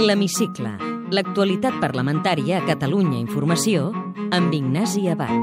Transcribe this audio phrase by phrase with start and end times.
[0.00, 0.70] L'Hemicicle.
[1.12, 3.90] L'actualitat parlamentària a Catalunya Informació
[4.32, 5.34] amb Ignasi Abad.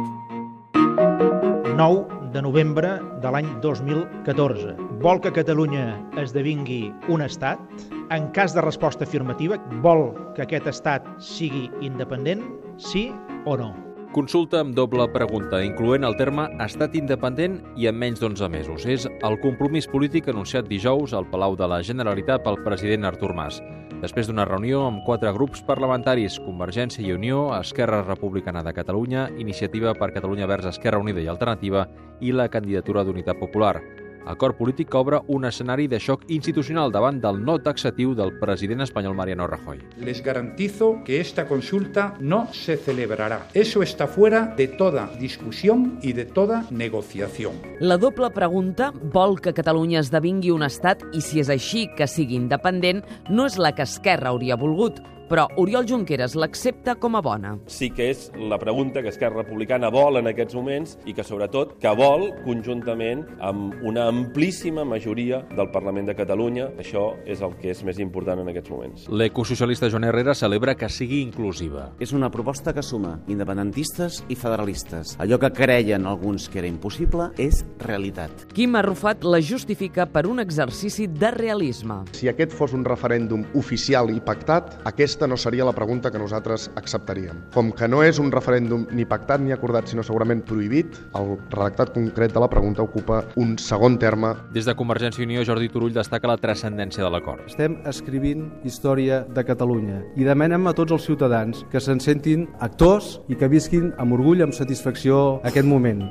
[1.78, 4.74] 9 de novembre de l'any 2014.
[5.04, 7.62] Vol que Catalunya esdevingui un estat?
[8.10, 12.42] En cas de resposta afirmativa, vol que aquest estat sigui independent?
[12.82, 13.12] Sí
[13.46, 13.76] o no?
[14.16, 18.90] Consulta amb doble pregunta, incloent el terme estat independent i en menys d'11 mesos.
[18.90, 23.62] És el compromís polític anunciat dijous al Palau de la Generalitat pel president Artur Mas.
[23.98, 29.96] Després d'una reunió amb quatre grups parlamentaris, Convergència i Unió, Esquerra Republicana de Catalunya, Iniciativa
[29.98, 31.88] per Catalunya Verds Esquerra Unida i Alternativa
[32.22, 33.80] i la candidatura d'Unitat Popular
[34.28, 38.84] acord polític que obre un escenari de xoc institucional davant del no taxatiu del president
[38.86, 39.82] espanyol Mariano Rajoy.
[39.98, 43.48] Les garantizo que esta consulta no se celebrará.
[43.54, 47.54] Eso está fuera de toda discusión y de toda negociación.
[47.80, 52.38] La doble pregunta vol que Catalunya esdevingui un estat i si és així que sigui
[52.38, 55.00] independent no és la que Esquerra hauria volgut,
[55.30, 57.56] però Oriol Junqueras l'accepta com a bona.
[57.68, 61.76] Sí que és la pregunta que Esquerra Republicana vol en aquests moments i que sobretot
[61.82, 66.70] que vol conjuntament amb una amplíssima majoria del Parlament de Catalunya.
[66.80, 69.08] Això és el que és més important en aquests moments.
[69.12, 71.92] L'ecosocialista Joan Herrera celebra que sigui inclusiva.
[72.00, 75.16] És una proposta que suma independentistes i federalistes.
[75.22, 78.48] Allò que creien alguns que era impossible és realitat.
[78.56, 82.02] Quim Arrufat la justifica per un exercici de realisme.
[82.18, 84.78] Si aquest fos un referèndum oficial i pactat,
[85.18, 87.40] aquesta no seria la pregunta que nosaltres acceptaríem.
[87.56, 91.96] Com que no és un referèndum ni pactat ni acordat, sinó segurament prohibit, el redactat
[91.96, 94.36] concret de la pregunta ocupa un segon terme.
[94.54, 97.42] Des de Convergència i Unió, Jordi Turull destaca la transcendència de l'acord.
[97.50, 103.16] Estem escrivint història de Catalunya i demanem a tots els ciutadans que se'n sentin actors
[103.26, 106.06] i que visquin amb orgull, amb satisfacció aquest moment.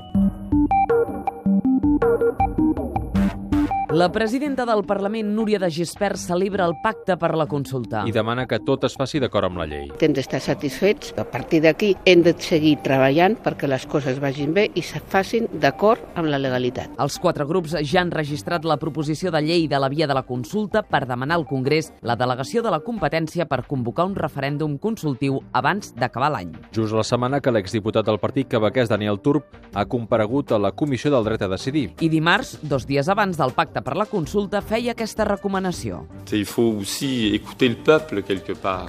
[3.97, 8.03] La presidenta del Parlament, Núria de Gispert, celebra el pacte per la consulta.
[8.05, 9.87] I demana que tot es faci d'acord amb la llei.
[10.05, 11.15] Hem d'estar satisfets.
[11.17, 15.47] A partir d'aquí hem de seguir treballant perquè les coses vagin bé i se facin
[15.63, 16.93] d'acord amb la legalitat.
[17.01, 20.27] Els quatre grups ja han registrat la proposició de llei de la via de la
[20.29, 25.41] consulta per demanar al Congrés la delegació de la competència per convocar un referèndum consultiu
[25.55, 26.53] abans d'acabar l'any.
[26.77, 31.09] Just la setmana que l'exdiputat del partit quebequès Daniel Turp ha comparegut a la Comissió
[31.17, 31.89] del Dret a Decidir.
[32.05, 36.01] I dimarts, dos dies abans del pacte per la consulta, feia aquesta recomanació.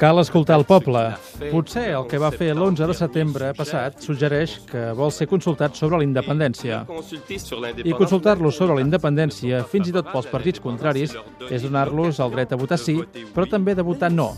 [0.01, 1.03] Cal escoltar el poble.
[1.51, 6.01] Potser el que va fer l'11 de setembre passat suggereix que vol ser consultat sobre
[6.01, 6.81] la independència.
[7.85, 11.13] I consultar-los sobre la independència, fins i tot pels partits contraris,
[11.51, 12.97] és donar-los el dret a votar sí,
[13.35, 14.33] però també de votar no.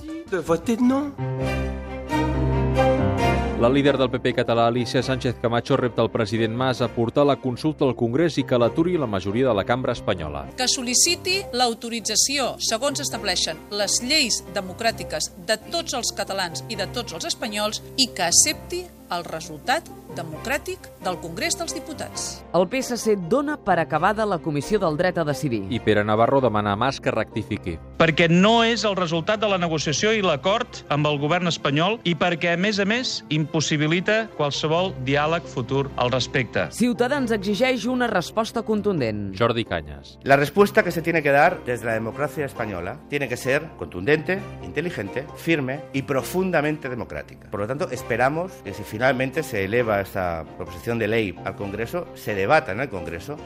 [3.60, 7.36] La líder del PP català, Alicia Sánchez Camacho, repta el president Mas a portar la
[7.36, 10.46] consulta al Congrés i que l'aturi la majoria de la cambra espanyola.
[10.56, 17.20] Que sol·liciti l'autorització, segons estableixen les lleis democràtiques de tots els catalans i de tots
[17.20, 22.28] els espanyols, i que accepti el resultat democràtic del Congrés dels Diputats.
[22.58, 25.62] El PSC dona per acabada la Comissió del Dret a Decidir.
[25.70, 27.78] I Pere Navarro demana a Mas que rectifiqui.
[28.00, 32.16] Perquè no és el resultat de la negociació i l'acord amb el govern espanyol i
[32.18, 36.68] perquè, a més a més, impossibilita qualsevol diàleg futur al respecte.
[36.76, 39.36] Ciutadans exigeix una resposta contundent.
[39.38, 40.18] Jordi Cañas.
[40.24, 44.40] La respuesta que se tiene que dar desde la democracia española tiene que ser contundente,
[44.64, 47.50] inteligente, firme y profundamente democrática.
[47.52, 52.06] Por lo tanto, esperamos que si finalmente se eleva esta proposición de ley al Congreso,
[52.16, 53.38] se debata en el Congreso.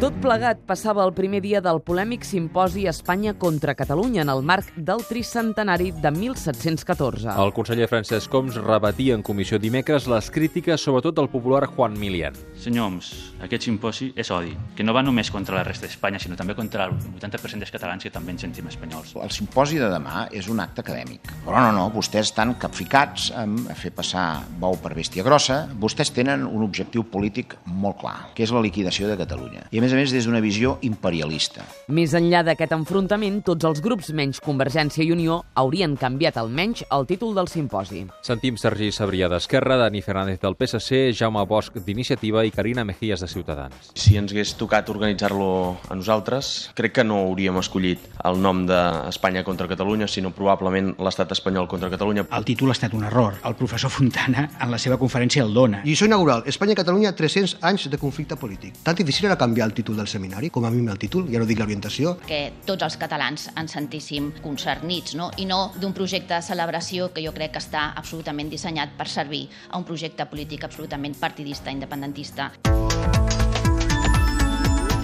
[0.00, 4.70] Tot plegat passava el primer dia del polèmic simposi Espanya contra Catalunya en el marc
[4.72, 7.34] del tricentenari de 1714.
[7.36, 12.38] El conseller Francesc Coms rebatia en comissió dimecres les crítiques sobretot del popular Juan Milian.
[12.56, 13.10] Senyor Homs,
[13.44, 16.88] aquest simposi és odi, que no va només contra la resta d'Espanya, sinó també contra
[16.88, 19.12] el 80% dels catalans que també ens sentim espanyols.
[19.20, 21.28] El simposi de demà és un acte acadèmic.
[21.44, 25.66] Però no, no, vostès estan capficats en fer passar bou per bèstia grossa.
[25.76, 29.68] Vostès tenen un objectiu polític molt clar, que és la liquidació de Catalunya.
[29.68, 31.64] I a més a més des d'una visió imperialista.
[31.90, 37.06] Més enllà d'aquest enfrontament, tots els grups menys Convergència i Unió haurien canviat almenys el
[37.08, 38.04] títol del simposi.
[38.26, 43.28] Sentim Sergi Sabrià d'Esquerra, Dani Fernández del PSC, Jaume Bosch d'Iniciativa i Carina Mejías de
[43.30, 43.90] Ciutadans.
[43.94, 45.50] Si ens hagués tocat organitzar-lo
[45.88, 51.32] a nosaltres, crec que no hauríem escollit el nom d'Espanya contra Catalunya, sinó probablement l'estat
[51.36, 52.26] espanyol contra Catalunya.
[52.30, 53.40] El títol ha estat un error.
[53.44, 55.82] El professor Fontana en la seva conferència el dona.
[55.84, 56.44] Lliçó inaugural.
[56.46, 58.76] Espanya-Catalunya, 300 anys de conflicte polític.
[58.84, 61.48] Tan difícil era canviar el títol del seminari, com a mínim el títol, ja no
[61.48, 62.16] dic l'orientació.
[62.26, 65.30] Que tots els catalans ens sentíssim concernits, no?
[65.38, 69.46] i no d'un projecte de celebració que jo crec que està absolutament dissenyat per servir
[69.70, 72.50] a un projecte polític absolutament partidista, independentista.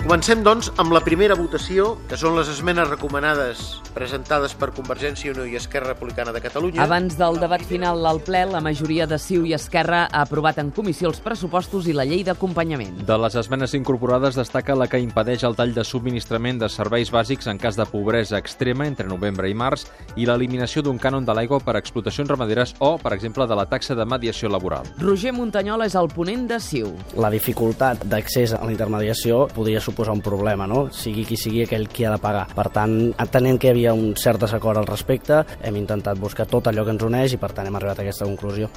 [0.06, 5.32] Comencem, doncs, amb la primera votació, que són les esmenes recomanades presentades per Convergència i
[5.32, 6.84] Unió i Esquerra Republicana de Catalunya.
[6.84, 10.70] Abans del debat final al ple, la majoria de CiU i Esquerra ha aprovat en
[10.76, 13.00] comissió els pressupostos i la llei d'acompanyament.
[13.08, 17.50] De les esmenes incorporades destaca la que impedeix el tall de subministrament de serveis bàsics
[17.50, 21.58] en cas de pobresa extrema entre novembre i març i l'eliminació d'un cànon de l'aigua
[21.58, 24.86] per explotacions ramaderes o, per exemple, de la taxa de mediació laboral.
[25.02, 26.94] Roger Muntanyola és el ponent de CiU.
[27.18, 30.86] La dificultat d'accés a la intermediació podria suposar un problema, no?
[30.92, 32.46] sigui qui sigui aquell qui ha de pagar.
[32.54, 36.68] Per tant, entenent que hi havia un cert desacord al respecte, hem intentat buscar tot
[36.68, 38.70] allò que ens uneix i per tant hem arribat a aquesta conclusió.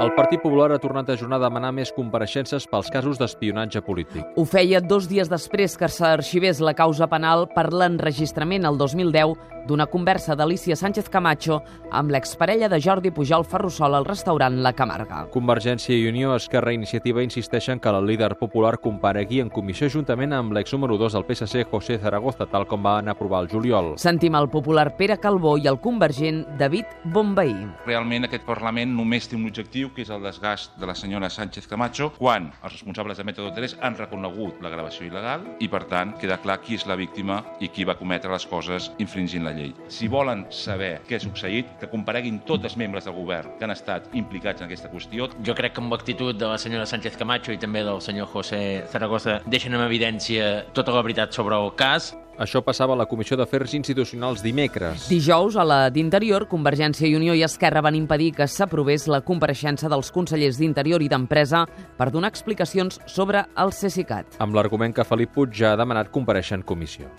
[0.00, 4.24] El Partit Popular ha tornat a ajornar a demanar més compareixences pels casos d'espionatge polític.
[4.40, 9.34] Ho feia dos dies després que s'arxivés la causa penal per l'enregistrament el 2010
[9.70, 11.60] d'una conversa d'Alicia Sánchez Camacho
[11.94, 15.20] amb l'exparella de Jordi Pujol Ferrusola al restaurant La Camarga.
[15.30, 20.34] Convergència i Unió, Esquerra i Iniciativa insisteixen que el líder popular comparegui en comissió juntament
[20.34, 23.92] amb l'ex número 2 del PSC, José Zaragoza, tal com van aprovar el juliol.
[24.00, 27.54] Sentim el popular Pere Calbó i el convergent David Bombaí.
[27.86, 31.70] Realment aquest Parlament només té un objectiu que és el desgast de la senyora Sánchez
[31.70, 36.16] Camacho, quan els responsables de Método 3 han reconegut la gravació il·legal i, per tant,
[36.18, 39.59] queda clar qui és la víctima i qui va cometre les coses infringint la llei.
[39.88, 43.74] Si volen saber què ha succeït, que compareguin tots els membres del govern que han
[43.74, 45.28] estat implicats en aquesta qüestió.
[45.46, 48.84] Jo crec que amb l'actitud de la senyora Sánchez Camacho i també del senyor José
[48.90, 52.12] Zaragoza deixen en evidència tota la veritat sobre el cas.
[52.40, 55.10] Això passava a la Comissió d'Afers Institucionals dimecres.
[55.12, 59.90] Dijous, a la d'Interior, Convergència i Unió i Esquerra van impedir que s'aprovés la compareixença
[59.92, 61.66] dels consellers d'Interior i d'Empresa
[61.98, 64.40] per donar explicacions sobre el CECICAT.
[64.40, 67.12] Amb l'argument que Felip Puig ja ha demanat compareixer en comissió.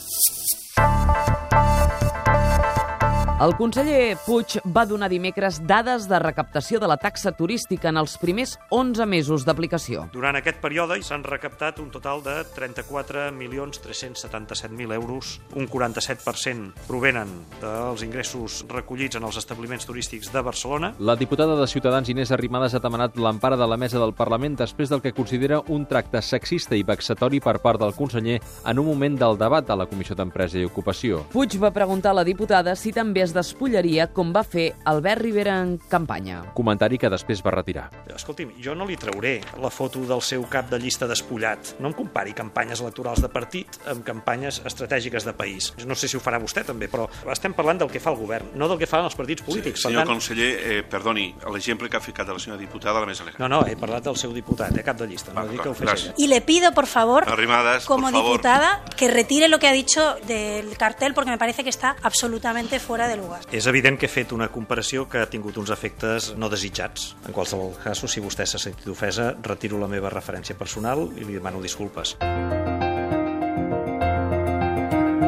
[3.41, 8.13] El conseller Puig va donar dimecres dades de recaptació de la taxa turística en els
[8.21, 10.03] primers 11 mesos d'aplicació.
[10.13, 15.41] Durant aquest període s'han recaptat un total de 34.377.000 euros.
[15.57, 17.25] Un 47% provenen
[17.63, 20.93] dels ingressos recollits en els establiments turístics de Barcelona.
[20.99, 24.93] La diputada de Ciutadans Inés Arrimadas ha demanat l'empara de la mesa del Parlament després
[24.93, 29.17] del que considera un tracte sexista i vexatori per part del conseller en un moment
[29.17, 31.25] del debat a la Comissió d'Empresa i Ocupació.
[31.33, 35.59] Puig va preguntar a la diputada si també es despullaria com va fer Albert Rivera
[35.61, 36.41] en campanya.
[36.57, 37.89] Comentari que després va retirar.
[38.15, 41.75] Escolti'm, jo no li trauré la foto del seu cap de llista despullat.
[41.79, 45.71] No em compari campanyes electorals de partit amb campanyes estratègiques de país.
[45.87, 48.51] No sé si ho farà vostè també, però estem parlant del que fa el govern,
[48.55, 49.81] no del que fan els partits polítics.
[49.81, 50.13] Sí, senyor tant...
[50.15, 53.39] conseller, eh, perdoni, l'exemple que ha ficat de la senyora diputada la més elegant.
[53.41, 55.73] No, no, he parlat del seu diputat, eh, cap de llista, no dic que ho
[55.77, 56.13] fes ella.
[56.17, 58.31] Y le pido, por favor, Arrimadas, como por favor.
[58.31, 62.79] diputada, que retire lo que ha dicho del cartel porque me parece que está absolutamente
[62.79, 63.41] fuera de lugar.
[63.51, 67.13] És evident que he fet una comparació que ha tingut uns efectes no desitjats.
[67.27, 71.39] En qualsevol cas, si vostè s'ha sentit ofesa, retiro la meva referència personal i li
[71.39, 72.17] demano disculpes.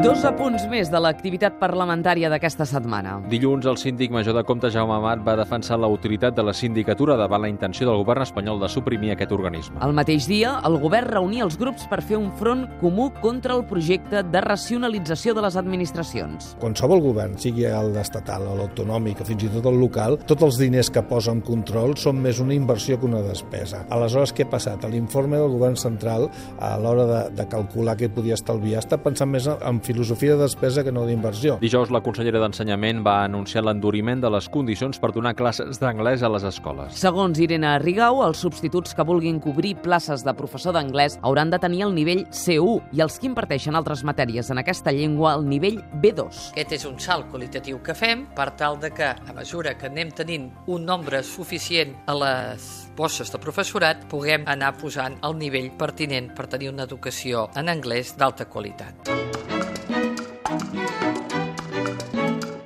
[0.03, 3.13] Dos apunts més de l'activitat parlamentària d'aquesta setmana.
[3.31, 7.15] Dilluns, el síndic major de Compte, Jaume Amat, va defensar la utilitat de la sindicatura
[7.15, 9.79] davant la intenció del govern espanyol de suprimir aquest organisme.
[9.85, 13.63] El mateix dia, el govern reunia els grups per fer un front comú contra el
[13.69, 16.51] projecte de racionalització de les administracions.
[16.59, 20.91] Qualsevol govern, sigui el estatal, l'autonòmic o fins i tot el local, tots els diners
[20.91, 23.85] que posa en control són més una inversió que una despesa.
[23.87, 24.83] Aleshores, què ha passat?
[24.83, 26.27] L'informe del govern central,
[26.59, 30.83] a l'hora de, de calcular què podia estalviar, està pensant més en filosofia de despesa
[30.83, 31.57] que no d'inversió.
[31.61, 36.31] Dijous, la consellera d'Ensenyament va anunciar l'enduriment de les condicions per donar classes d'anglès a
[36.33, 36.97] les escoles.
[36.97, 41.83] Segons Irene Rigau, els substituts que vulguin cobrir places de professor d'anglès hauran de tenir
[41.87, 46.49] el nivell C1 i els que imparteixen altres matèries en aquesta llengua el nivell B2.
[46.53, 50.11] Aquest és un salt qualitatiu que fem per tal de que, a mesura que anem
[50.15, 56.33] tenint un nombre suficient a les bosses de professorat, puguem anar posant el nivell pertinent
[56.33, 59.32] per tenir una educació en anglès d'alta qualitat.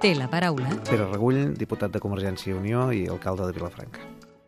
[0.07, 0.69] Té la paraula.
[0.87, 4.05] Pere Regull, diputat de Convergència i Unió i alcalde de Vilafranca.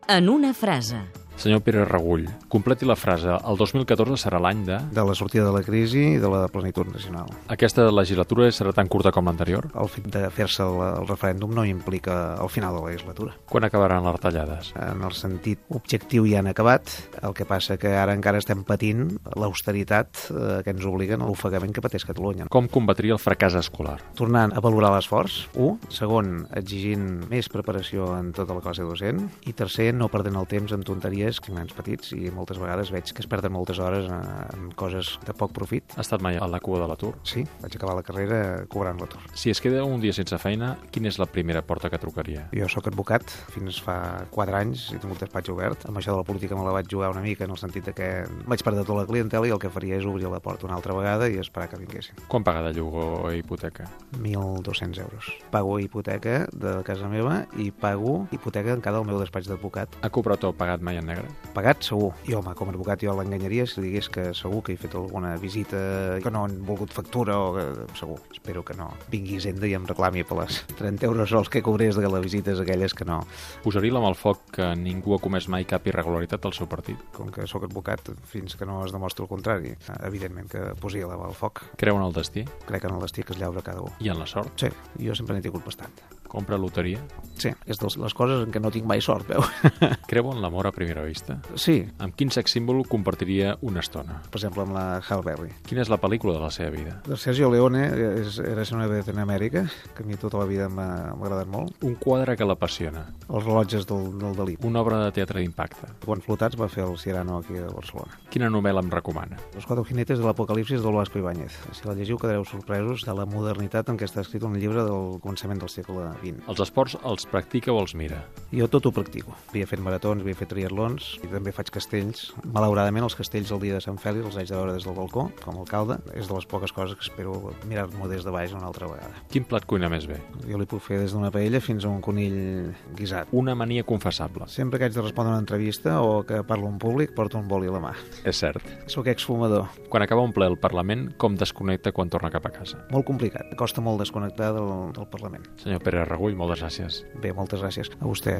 [0.08, 1.02] En una frase.
[1.40, 3.32] Senyor Pere Regull, completi la frase.
[3.32, 4.76] El 2014 serà l'any de...
[4.92, 7.30] De la sortida de la crisi i de la plenitud nacional.
[7.48, 9.70] Aquesta legislatura serà tan curta com l'anterior?
[9.72, 13.32] El fet de fer-se el, el referèndum no implica el final de la legislatura.
[13.48, 14.68] Quan acabaran les retallades?
[14.76, 16.92] En el sentit objectiu ja han acabat,
[17.22, 21.72] el que passa que ara encara estem patint l'austeritat eh, que ens obliguen a l'ofegament
[21.72, 22.50] que pateix Catalunya.
[22.52, 23.96] Com combatria el fracàs escolar?
[24.20, 25.80] Tornant a valorar l'esforç, un.
[25.88, 29.24] Segon, exigint més preparació en tota la classe docent.
[29.48, 33.12] I tercer, no perdent el temps en tonteries tinc nens petits, i moltes vegades veig
[33.14, 35.94] que es perden moltes hores en, en coses de poc profit.
[35.94, 37.12] Ha estat mai a la cua de l'atur?
[37.22, 38.40] Sí, vaig acabar la carrera
[38.72, 39.22] cobrant l'atur.
[39.38, 42.48] Si es queda un dia sense feina, quina és la primera porta que trucaria?
[42.56, 45.86] Jo sóc advocat, fins fa 4 anys he tingut despatx obert.
[45.88, 48.10] Amb això de la política me la vaig jugar una mica en el sentit que
[48.50, 50.96] vaig perdre tota la clientela i el que faria és obrir la porta una altra
[50.96, 52.18] vegada i esperar que vinguessin.
[52.28, 53.88] Quan paga de lloguer o hipoteca?
[54.18, 55.30] 1.200 euros.
[55.50, 60.00] Pago hipoteca de casa meva i pago hipoteca en cada el meu despatx d'advocat.
[60.02, 61.52] Ha cobrat o pagat mai en negre?
[61.54, 62.12] Pagat, segur.
[62.28, 65.34] I, home, com a advocat jo l'enganyaria si digués que segur que he fet alguna
[65.40, 67.64] visita que no han volgut factura o que...
[67.98, 68.18] segur.
[68.32, 71.96] Espero que no vingui Hisenda i em reclami per les 30 euros sols que cobrés
[71.96, 73.20] de les visites aquelles que no.
[73.64, 77.00] Posaria la mà al foc que ningú ha comès mai cap irregularitat al seu partit?
[77.16, 79.74] Com que sóc advocat fins que no es demostri el contrari,
[80.06, 81.64] evidentment que posaria la mà al foc.
[81.80, 82.46] Creu en el destí?
[82.68, 83.92] Crec en el destí que es llaura cada un.
[84.00, 84.54] I en la sort?
[84.60, 86.19] Sí, jo sempre n'he tingut bastant.
[86.30, 87.00] Compra loteria?
[87.40, 89.42] Sí, és de les coses en què no tinc mai sort, veu?
[90.10, 91.38] Creu en l'amor a primera vista?
[91.56, 91.80] Sí.
[91.98, 94.20] Amb quin sex símbol compartiria una estona?
[94.28, 95.50] Per exemple, amb la Halle Berry.
[95.66, 96.98] Quina és la pel·lícula de la seva vida?
[97.06, 97.86] De Sergio Leone
[98.20, 99.64] és, era una en Amèrica,
[99.96, 101.80] que a mi tota la vida m'ha agradat molt.
[101.86, 103.06] Un quadre que l'apassiona?
[103.28, 104.58] Els rellotges del, del Dalí.
[104.66, 105.88] Una obra de teatre d'impacte?
[106.04, 108.20] Quan flotats va fer el Cirano aquí a Barcelona.
[108.30, 109.40] Quina novel·la em recomana?
[109.56, 111.56] Los cuatro jinetes de l'apocalipsis del Vasco Ibáñez.
[111.72, 115.18] Si la llegiu quedareu sorpresos de la modernitat en què està escrit un llibre del
[115.24, 116.46] començament del segle XX.
[116.48, 118.22] Els esports els practica o els mira?
[118.50, 119.30] Jo tot ho practico.
[119.52, 122.32] Havia fet maratons, havia fet triatlons i també faig castells.
[122.50, 125.28] Malauradament, els castells el dia de Sant Fèlix els haig de veure des del balcó,
[125.44, 126.00] com a alcalde.
[126.18, 129.22] És de les poques coses que espero mirar-m'ho des de baix una altra vegada.
[129.30, 130.18] Quin plat cuina més bé?
[130.48, 133.30] Jo li puc fer des d'una paella fins a un conill guisat.
[133.30, 134.48] Una mania confessable?
[134.50, 137.70] Sempre que haig de respondre una entrevista o que parlo en públic, porto un boli
[137.70, 137.94] a la mà.
[138.26, 138.66] És cert.
[138.90, 139.70] Sóc exfumador.
[139.94, 142.82] Quan acaba un ple al Parlament, com desconnecta quan torna cap a casa?
[142.90, 143.54] Molt complicat.
[143.60, 145.46] Costa molt desconnectar del, del Parlament.
[145.62, 147.04] Senyor Pere Regull, moltes gràcies.
[147.22, 148.39] Bé, moltes gràcies a vostè.